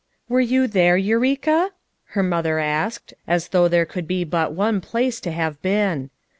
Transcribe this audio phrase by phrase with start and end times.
[0.27, 1.73] "Were you there, Eureka?"
[2.15, 6.09] her mother asked, as though there could be but one place to have been.